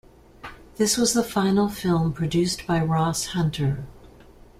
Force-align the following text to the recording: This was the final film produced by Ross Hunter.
This 0.77 0.97
was 0.97 1.13
the 1.13 1.23
final 1.23 1.69
film 1.69 2.11
produced 2.11 2.65
by 2.65 2.81
Ross 2.83 3.25
Hunter. 3.37 3.85